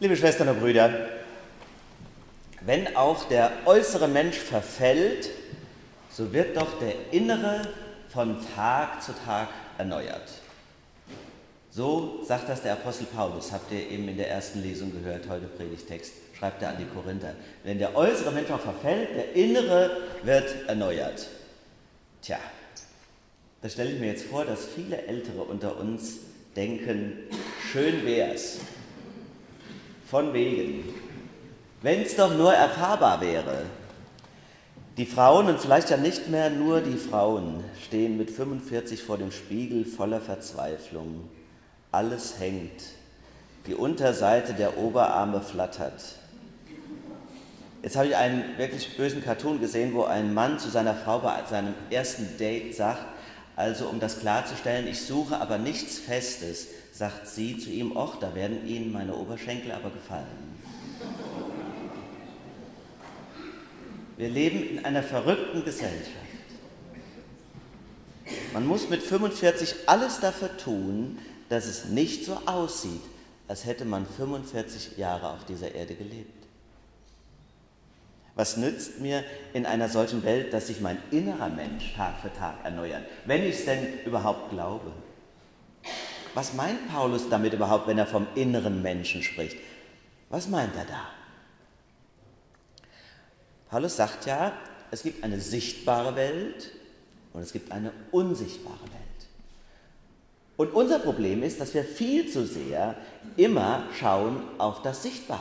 [0.00, 1.10] Liebe Schwestern und Brüder,
[2.62, 5.28] wenn auch der äußere Mensch verfällt,
[6.10, 7.68] so wird doch der innere
[8.08, 10.26] von Tag zu Tag erneuert.
[11.70, 15.44] So sagt das der Apostel Paulus, habt ihr eben in der ersten Lesung gehört, heute
[15.44, 17.34] Predigtext, schreibt er an die Korinther.
[17.62, 21.28] Wenn der äußere Mensch auch verfällt, der innere wird erneuert.
[22.22, 22.38] Tja,
[23.60, 26.20] da stelle ich mir jetzt vor, dass viele Ältere unter uns
[26.56, 27.18] denken,
[27.70, 28.60] schön wär's.
[30.10, 30.92] Von wegen.
[31.82, 33.62] Wenn es doch nur erfahrbar wäre.
[34.96, 39.30] Die Frauen und vielleicht ja nicht mehr nur die Frauen stehen mit 45 vor dem
[39.30, 41.28] Spiegel voller Verzweiflung.
[41.92, 42.82] Alles hängt.
[43.68, 46.02] Die Unterseite der Oberarme flattert.
[47.84, 51.40] Jetzt habe ich einen wirklich bösen Cartoon gesehen, wo ein Mann zu seiner Frau bei
[51.48, 53.06] seinem ersten Date sagt,
[53.56, 58.34] also um das klarzustellen, ich suche aber nichts Festes, sagt sie zu ihm, och, da
[58.34, 60.26] werden Ihnen meine Oberschenkel aber gefallen.
[64.16, 66.16] Wir leben in einer verrückten Gesellschaft.
[68.52, 73.02] Man muss mit 45 alles dafür tun, dass es nicht so aussieht,
[73.48, 76.39] als hätte man 45 Jahre auf dieser Erde gelebt.
[78.34, 82.54] Was nützt mir in einer solchen Welt, dass sich mein innerer Mensch Tag für Tag
[82.64, 84.92] erneuert, wenn ich es denn überhaupt glaube?
[86.34, 89.56] Was meint Paulus damit überhaupt, wenn er vom inneren Menschen spricht?
[90.28, 91.10] Was meint er da?
[93.68, 94.52] Paulus sagt ja,
[94.90, 96.70] es gibt eine sichtbare Welt
[97.32, 99.00] und es gibt eine unsichtbare Welt.
[100.56, 102.94] Und unser Problem ist, dass wir viel zu sehr
[103.36, 105.40] immer schauen auf das Sichtbare,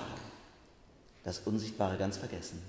[1.24, 2.62] das Unsichtbare ganz vergessen.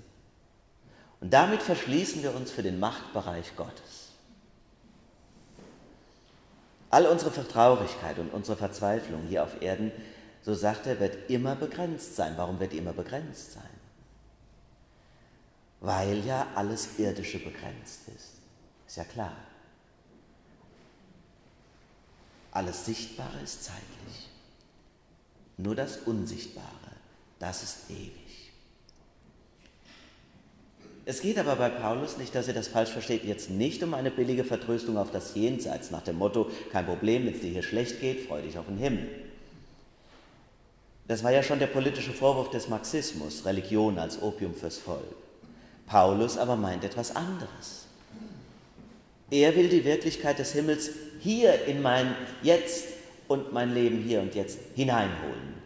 [1.21, 4.09] Und damit verschließen wir uns für den Machtbereich Gottes.
[6.89, 9.91] All unsere Vertraurigkeit und unsere Verzweiflung hier auf Erden,
[10.41, 12.33] so sagt er, wird immer begrenzt sein.
[12.35, 13.63] Warum wird die immer begrenzt sein?
[15.79, 18.33] Weil ja alles Irdische begrenzt ist.
[18.87, 19.35] Ist ja klar.
[22.51, 24.29] Alles Sichtbare ist zeitlich.
[25.57, 26.65] Nur das Unsichtbare,
[27.39, 28.20] das ist ewig.
[31.05, 34.11] Es geht aber bei Paulus nicht, dass ihr das falsch versteht, jetzt nicht um eine
[34.11, 37.99] billige Vertröstung auf das Jenseits nach dem Motto, kein Problem, wenn es dir hier schlecht
[37.99, 39.07] geht, freu dich auf den Himmel.
[41.07, 45.03] Das war ja schon der politische Vorwurf des Marxismus, Religion als Opium fürs Volk.
[45.87, 47.87] Paulus aber meint etwas anderes.
[49.31, 52.85] Er will die Wirklichkeit des Himmels hier in mein Jetzt
[53.27, 55.60] und mein Leben hier und jetzt hineinholen.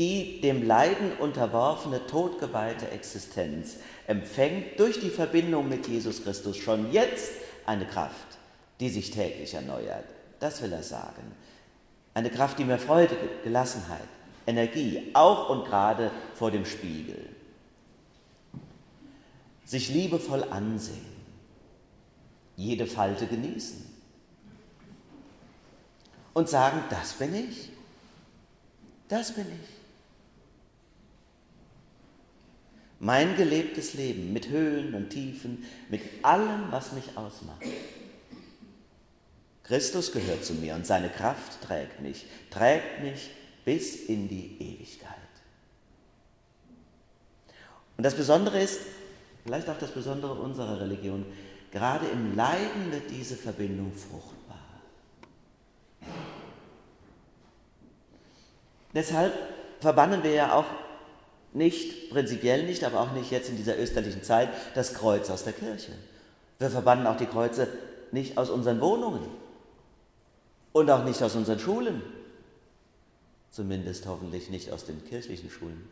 [0.00, 7.32] Die dem Leiden unterworfene, totgeweihte Existenz empfängt durch die Verbindung mit Jesus Christus schon jetzt
[7.66, 8.38] eine Kraft,
[8.80, 10.06] die sich täglich erneuert.
[10.38, 11.36] Das will er sagen.
[12.14, 14.08] Eine Kraft, die mir Freude gibt, Gelassenheit,
[14.46, 17.28] Energie, auch und gerade vor dem Spiegel.
[19.66, 21.04] Sich liebevoll ansehen,
[22.56, 23.84] jede Falte genießen
[26.32, 27.68] und sagen, das bin ich,
[29.06, 29.79] das bin ich.
[33.02, 37.62] Mein gelebtes Leben mit Höhen und Tiefen, mit allem, was mich ausmacht.
[39.64, 43.30] Christus gehört zu mir und seine Kraft trägt mich, trägt mich
[43.64, 45.16] bis in die Ewigkeit.
[47.96, 48.80] Und das Besondere ist,
[49.44, 51.24] vielleicht auch das Besondere unserer Religion,
[51.70, 54.58] gerade im Leiden wird diese Verbindung fruchtbar.
[58.92, 59.32] Deshalb
[59.80, 60.66] verbannen wir ja auch
[61.52, 65.52] nicht, prinzipiell nicht, aber auch nicht jetzt in dieser österlichen Zeit, das Kreuz aus der
[65.52, 65.92] Kirche.
[66.58, 67.68] Wir verbannen auch die Kreuze
[68.12, 69.26] nicht aus unseren Wohnungen
[70.72, 72.02] und auch nicht aus unseren Schulen.
[73.50, 75.88] Zumindest hoffentlich nicht aus den kirchlichen Schulen.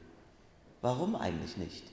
[0.80, 1.84] Warum eigentlich nicht?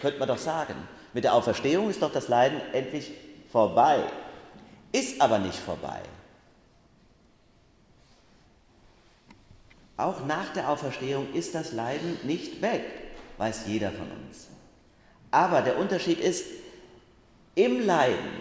[0.00, 0.74] Könnte man doch sagen,
[1.12, 3.12] mit der Auferstehung ist doch das Leiden endlich
[3.50, 4.02] vorbei.
[4.90, 6.00] Ist aber nicht vorbei.
[10.02, 12.82] Auch nach der Auferstehung ist das Leiden nicht weg,
[13.38, 14.48] weiß jeder von uns.
[15.30, 16.44] Aber der Unterschied ist,
[17.54, 18.32] im Leiden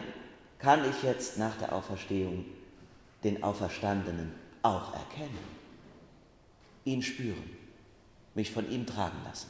[0.57, 2.45] kann ich jetzt nach der Auferstehung
[3.23, 4.31] den Auferstandenen
[4.63, 5.37] auch erkennen,
[6.83, 7.57] ihn spüren,
[8.33, 9.49] mich von ihm tragen lassen.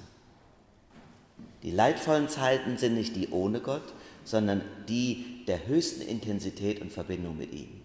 [1.64, 3.94] Die leidvollen Zeiten sind nicht die ohne Gott,
[4.26, 7.82] sondern die der höchsten Intensität und Verbindung mit ihm.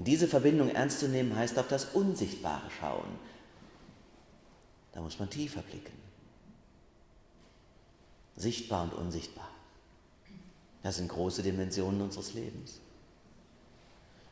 [0.00, 3.18] Und diese Verbindung ernst zu nehmen, heißt auf das Unsichtbare schauen.
[4.94, 5.92] Da muss man tiefer blicken.
[8.34, 9.50] Sichtbar und unsichtbar.
[10.82, 12.80] Das sind große Dimensionen unseres Lebens.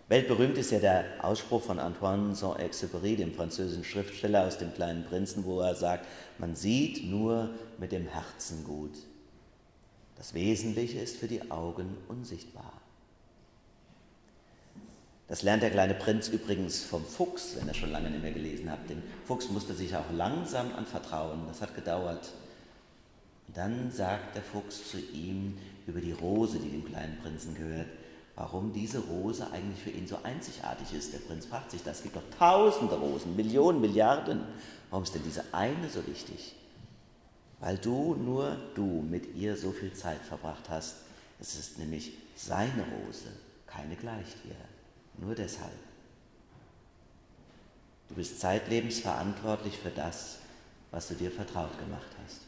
[0.09, 5.45] Weltberühmt ist ja der Ausspruch von Antoine Saint-Exupéry, dem französischen Schriftsteller aus dem kleinen Prinzen,
[5.45, 6.07] wo er sagt,
[6.39, 8.97] man sieht nur mit dem Herzen gut.
[10.17, 12.73] Das Wesentliche ist für die Augen unsichtbar.
[15.29, 18.71] Das lernt der kleine Prinz übrigens vom Fuchs, wenn er schon lange nicht mehr gelesen
[18.71, 18.89] hat.
[18.89, 22.31] Den Fuchs musste sich auch langsam anvertrauen, das hat gedauert.
[23.47, 27.89] Und dann sagt der Fuchs zu ihm über die Rose, die dem kleinen Prinzen gehört,
[28.37, 31.13] warum diese Rose eigentlich für ihn so einzigartig ist.
[31.13, 32.03] Der Prinz fragt sich das.
[32.03, 34.45] Gibt doch tausende Rosen, Millionen, Milliarden.
[34.89, 36.55] Warum ist denn diese eine so wichtig?
[37.61, 40.97] Weil du, nur du mit ihr so viel Zeit verbracht hast.
[41.39, 43.29] Es ist nämlich seine Rose,
[43.67, 44.78] keine gleicht ihr.
[45.19, 45.73] Nur deshalb.
[48.09, 50.39] Du bist zeitlebens verantwortlich für das,
[50.91, 52.41] was du dir vertraut gemacht hast.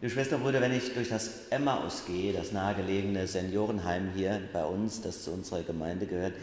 [0.00, 4.64] Liebe Schwester und Brüder, wenn ich durch das Emmaus gehe, das nahegelegene Seniorenheim hier bei
[4.64, 6.34] uns, das zu unserer Gemeinde gehört,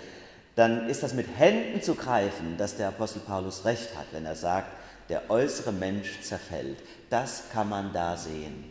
[0.55, 4.35] dann ist das mit Händen zu greifen, dass der Apostel Paulus recht hat, wenn er
[4.35, 4.71] sagt,
[5.09, 6.77] der äußere Mensch zerfällt.
[7.09, 8.63] Das kann man da sehen.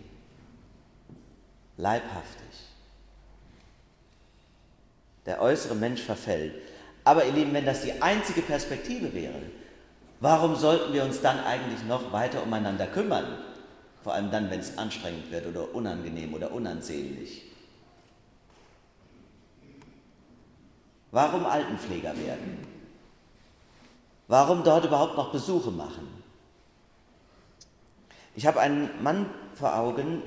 [1.76, 2.67] Leibhaftig.
[5.28, 6.54] Der äußere Mensch verfällt.
[7.04, 9.42] Aber ihr Lieben, wenn das die einzige Perspektive wäre,
[10.20, 13.26] warum sollten wir uns dann eigentlich noch weiter umeinander kümmern?
[14.02, 17.42] Vor allem dann, wenn es anstrengend wird oder unangenehm oder unansehnlich.
[21.10, 22.66] Warum Altenpfleger werden?
[24.28, 26.08] Warum dort überhaupt noch Besuche machen?
[28.34, 30.22] Ich habe einen Mann vor Augen,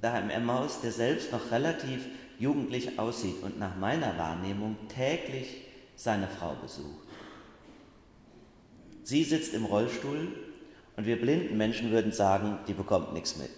[0.00, 2.06] da im Emmaus, der selbst noch relativ
[2.38, 5.64] jugendlich aussieht und nach meiner Wahrnehmung täglich
[5.96, 7.06] seine Frau besucht.
[9.02, 10.28] Sie sitzt im Rollstuhl
[10.96, 13.50] und wir blinden Menschen würden sagen, die bekommt nichts mit.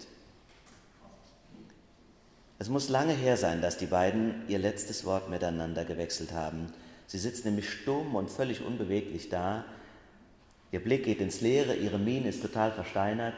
[2.59, 6.73] Es muss lange her sein, dass die beiden ihr letztes Wort miteinander gewechselt haben.
[7.05, 9.63] Sie sitzt nämlich stumm und völlig unbeweglich da.
[10.71, 13.35] Ihr Blick geht ins Leere, ihre Miene ist total versteinert.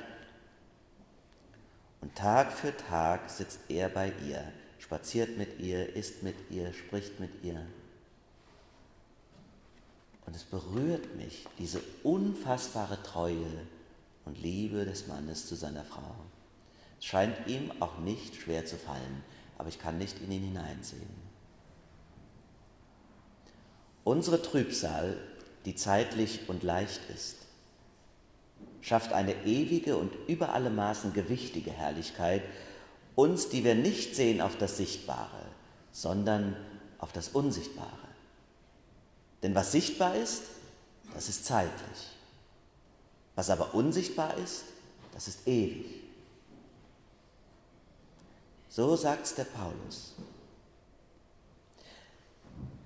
[2.02, 4.42] Und Tag für Tag sitzt er bei ihr,
[4.90, 7.64] spaziert mit ihr, isst mit ihr, spricht mit ihr.
[10.26, 13.68] Und es berührt mich, diese unfassbare Treue,
[14.26, 16.16] und Liebe des Mannes zu seiner Frau.
[16.98, 19.24] Es scheint ihm auch nicht schwer zu fallen,
[19.60, 21.08] aber ich kann nicht in ihn hineinsehen.
[24.04, 25.18] Unsere Trübsal,
[25.66, 27.38] die zeitlich und leicht ist,
[28.82, 32.42] schafft eine ewige und über alle Maßen gewichtige Herrlichkeit,
[33.20, 35.46] uns, die wir nicht sehen auf das Sichtbare,
[35.92, 36.56] sondern
[37.00, 37.90] auf das Unsichtbare.
[39.44, 40.44] Denn was sichtbar ist,
[41.14, 42.08] das ist zeitlich.
[43.36, 44.64] Was aber unsichtbar ist,
[45.14, 45.86] das ist ewig.
[48.70, 50.14] So sagt es der Paulus.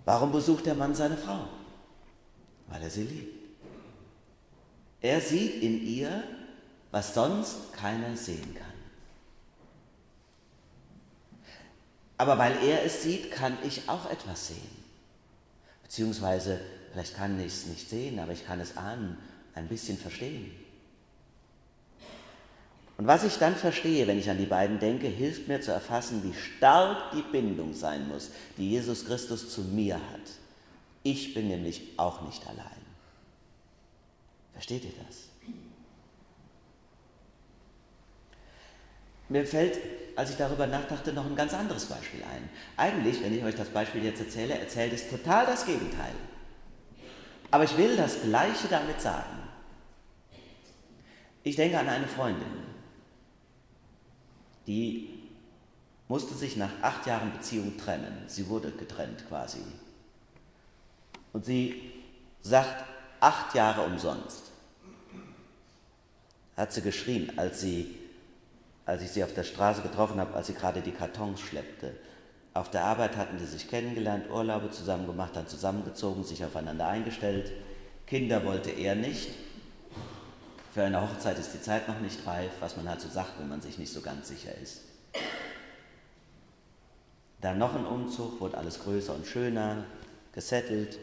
[0.06, 1.47] Warum besucht der Mann seine Frau?
[2.68, 3.44] Weil er sie liebt.
[5.01, 6.24] Er sieht in ihr,
[6.91, 8.73] was sonst keiner sehen kann.
[12.18, 14.83] Aber weil er es sieht, kann ich auch etwas sehen.
[15.81, 16.60] Beziehungsweise,
[16.92, 19.18] vielleicht kann ich es nicht sehen, aber ich kann es ahnen
[19.56, 20.51] ein bisschen verstehen.
[22.98, 26.24] Und was ich dann verstehe, wenn ich an die beiden denke, hilft mir zu erfassen,
[26.24, 30.21] wie stark die Bindung sein muss, die Jesus Christus zu mir hat.
[31.01, 32.83] Ich bin nämlich auch nicht allein.
[34.54, 35.32] Versteht ihr das?
[39.30, 39.80] Mir fällt,
[40.15, 42.49] als ich darüber nachdachte, noch ein ganz anderes Beispiel ein.
[42.77, 46.13] Eigentlich, wenn ich euch das Beispiel jetzt erzähle, erzählt es total das Gegenteil.
[47.51, 49.39] Aber ich will das Gleiche damit sagen.
[51.44, 52.63] Ich denke an eine Freundin,
[54.65, 55.09] die
[56.07, 58.23] musste sich nach acht Jahren Beziehung trennen.
[58.27, 59.59] Sie wurde getrennt quasi.
[61.33, 61.92] Und sie
[62.42, 62.85] sagt,
[63.19, 64.51] acht Jahre umsonst.
[66.56, 67.97] Hat sie geschrien, als, sie,
[68.85, 71.95] als ich sie auf der Straße getroffen habe, als sie gerade die Kartons schleppte.
[72.54, 77.52] Auf der Arbeit hatten sie sich kennengelernt, Urlaube zusammen gemacht, dann zusammengezogen, sich aufeinander eingestellt.
[78.06, 79.30] Kinder wollte er nicht,
[80.73, 83.47] für eine Hochzeit ist die Zeit noch nicht reif, was man halt so sagt, wenn
[83.47, 84.81] man sich nicht so ganz sicher ist.
[87.42, 89.83] Dann noch ein Umzug, wurde alles größer und schöner,
[90.33, 90.97] gesettelt,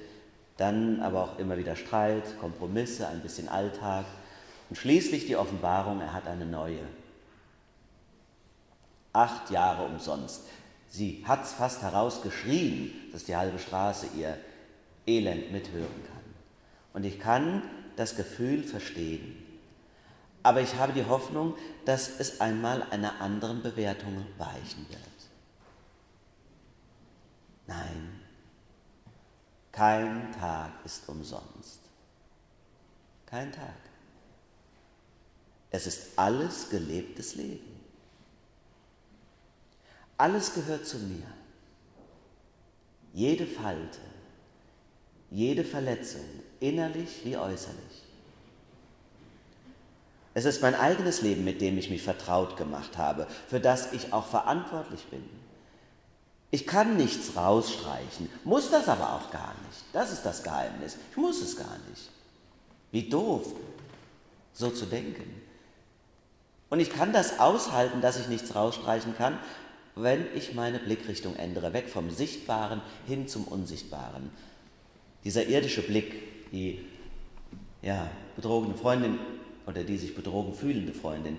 [0.56, 4.06] dann aber auch immer wieder Streit, Kompromisse, ein bisschen Alltag
[4.70, 6.80] und schließlich die Offenbarung, er hat eine neue.
[9.12, 10.43] Acht Jahre umsonst.
[10.88, 14.38] Sie hat es fast herausgeschrien, dass die halbe Straße ihr
[15.07, 16.25] Elend mithören kann.
[16.93, 17.62] Und ich kann
[17.97, 19.37] das Gefühl verstehen.
[20.43, 25.00] Aber ich habe die Hoffnung, dass es einmal einer anderen Bewertung weichen wird.
[27.67, 28.21] Nein,
[29.71, 31.81] kein Tag ist umsonst.
[33.26, 33.76] Kein Tag.
[35.71, 37.69] Es ist alles gelebtes Leben.
[40.20, 41.26] Alles gehört zu mir.
[43.14, 44.00] Jede Falte,
[45.30, 46.26] jede Verletzung,
[46.60, 48.02] innerlich wie äußerlich.
[50.34, 54.12] Es ist mein eigenes Leben, mit dem ich mich vertraut gemacht habe, für das ich
[54.12, 55.24] auch verantwortlich bin.
[56.50, 59.84] Ich kann nichts rausstreichen, muss das aber auch gar nicht.
[59.94, 60.98] Das ist das Geheimnis.
[61.12, 62.10] Ich muss es gar nicht.
[62.90, 63.54] Wie doof,
[64.52, 65.40] so zu denken.
[66.68, 69.38] Und ich kann das aushalten, dass ich nichts rausstreichen kann,
[69.97, 74.30] wenn ich meine Blickrichtung ändere, weg vom Sichtbaren hin zum Unsichtbaren.
[75.25, 76.85] Dieser irdische Blick, die
[77.82, 79.18] ja, betrogene Freundin
[79.66, 81.37] oder die sich betrogen fühlende Freundin,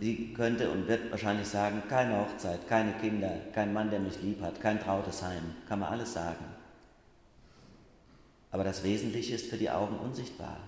[0.00, 4.42] die könnte und wird wahrscheinlich sagen, keine Hochzeit, keine Kinder, kein Mann, der mich lieb
[4.42, 6.44] hat, kein trautes Heim, kann man alles sagen.
[8.50, 10.58] Aber das Wesentliche ist für die Augen unsichtbar.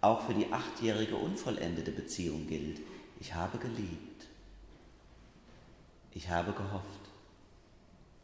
[0.00, 2.80] Auch für die achtjährige unvollendete Beziehung gilt,
[3.20, 4.26] ich habe geliebt,
[6.14, 6.84] ich habe gehofft,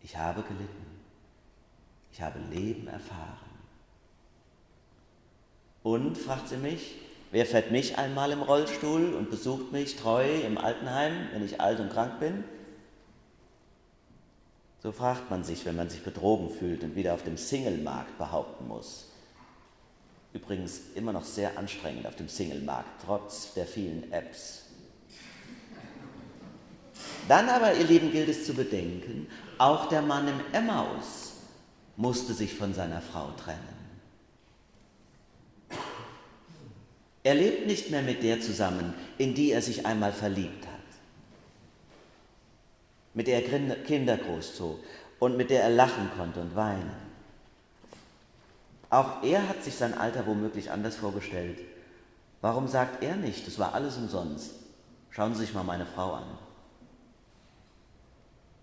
[0.03, 0.87] ich habe gelitten,
[2.13, 3.49] ich habe Leben erfahren.
[5.83, 6.97] Und, fragt sie mich,
[7.31, 11.79] Wer fährt mich einmal im Rollstuhl und besucht mich treu im Altenheim, wenn ich alt
[11.79, 12.45] und krank bin?
[14.83, 18.67] So fragt man sich, wenn man sich betrogen fühlt und wieder auf dem Singlemarkt behaupten
[18.67, 19.11] muss.
[20.33, 24.68] Übrigens immer noch sehr anstrengend auf dem Singlemarkt, trotz der vielen Apps.
[27.29, 31.35] Dann aber, ihr Lieben, gilt es zu bedenken, auch der Mann im Emmaus
[31.97, 33.79] musste sich von seiner Frau trennen.
[37.23, 40.73] Er lebt nicht mehr mit der zusammen, in die er sich einmal verliebt hat,
[43.13, 44.79] mit der er Kinder großzog
[45.19, 46.91] und mit der er lachen konnte und weinen.
[48.89, 51.59] Auch er hat sich sein Alter womöglich anders vorgestellt.
[52.41, 54.53] Warum sagt er nicht, es war alles umsonst?
[55.11, 56.48] Schauen Sie sich mal meine Frau an.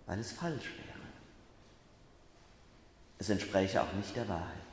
[0.06, 1.06] Weil es falsch wäre.
[3.18, 4.66] Es entspräche auch nicht der Wahrheit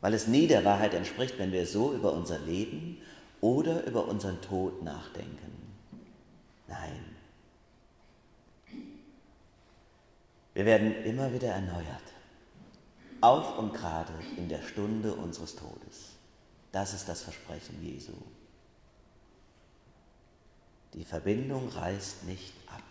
[0.00, 2.98] weil es nie der Wahrheit entspricht, wenn wir so über unser Leben
[3.40, 5.74] oder über unseren Tod nachdenken.
[6.66, 7.16] Nein.
[10.54, 12.02] Wir werden immer wieder erneuert,
[13.20, 16.16] auf und gerade in der Stunde unseres Todes.
[16.72, 18.12] Das ist das Versprechen Jesu.
[20.94, 22.82] Die Verbindung reißt nicht ab.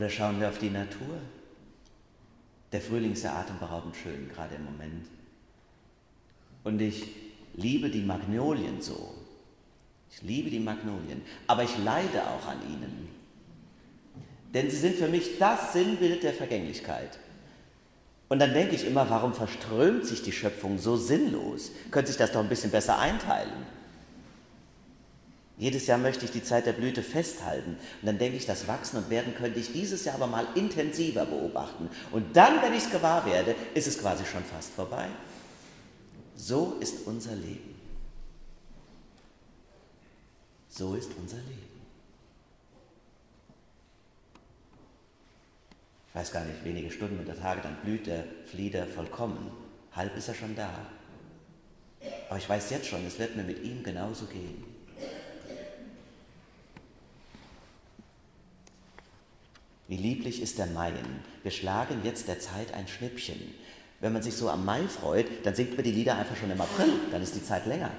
[0.00, 1.18] Oder schauen wir auf die Natur?
[2.72, 5.06] Der Frühling ist ja atemberaubend schön, gerade im Moment.
[6.64, 7.06] Und ich
[7.52, 9.12] liebe die Magnolien so.
[10.10, 13.10] Ich liebe die Magnolien, aber ich leide auch an ihnen.
[14.54, 17.18] Denn sie sind für mich das Sinnbild der Vergänglichkeit.
[18.30, 21.72] Und dann denke ich immer, warum verströmt sich die Schöpfung so sinnlos?
[21.90, 23.66] Könnte sich das doch ein bisschen besser einteilen?
[25.60, 27.72] Jedes Jahr möchte ich die Zeit der Blüte festhalten.
[27.72, 31.26] Und dann denke ich, das Wachsen und Werden könnte ich dieses Jahr aber mal intensiver
[31.26, 31.90] beobachten.
[32.12, 35.08] Und dann, wenn ich es gewahr werde, ist es quasi schon fast vorbei.
[36.34, 37.74] So ist unser Leben.
[40.70, 41.70] So ist unser Leben.
[46.08, 49.50] Ich weiß gar nicht, wenige Stunden mit der Tage, dann blüht der Flieder vollkommen.
[49.92, 50.70] Halb ist er schon da.
[52.30, 54.79] Aber ich weiß jetzt schon, es wird mir mit ihm genauso gehen.
[59.90, 61.20] Wie lieblich ist der Maien.
[61.42, 63.40] Wir schlagen jetzt der Zeit ein Schnippchen.
[63.98, 66.60] Wenn man sich so am Mai freut, dann singt man die Lieder einfach schon im
[66.60, 67.90] April, dann ist die Zeit länger.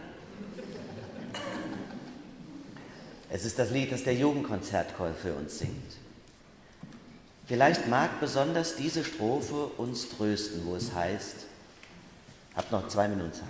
[3.30, 5.98] Es ist das Lied, das der Jugendkonzertchor für uns singt.
[7.48, 11.46] Vielleicht mag besonders diese Strophe uns trösten, wo es heißt,
[12.56, 13.48] habt noch zwei Minuten Zeit.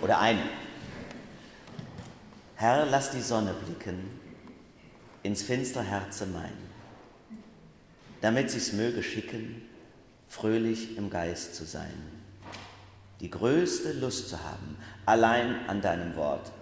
[0.00, 0.48] Oder eine.
[2.56, 4.18] Herr, lass die Sonne blicken
[5.22, 6.69] ins finstere Herze mein
[8.20, 9.62] damit sich's möge schicken,
[10.28, 11.94] fröhlich im Geist zu sein,
[13.20, 16.52] die größte Lust zu haben, allein an deinem Wort,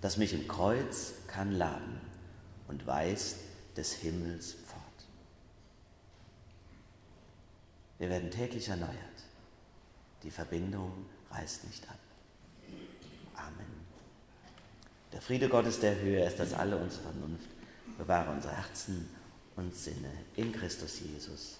[0.00, 2.00] das mich im Kreuz kann laden
[2.68, 3.38] und weist
[3.76, 4.80] des Himmels fort.
[7.98, 8.94] Wir werden täglich erneuert.
[10.22, 11.98] Die Verbindung reißt nicht ab.
[13.34, 13.66] Amen.
[15.12, 17.48] Der Friede Gottes, der höher ist als alle unsere Vernunft,
[17.98, 19.08] bewahre unsere Herzen
[19.56, 21.58] und Sinne in Christus Jesus.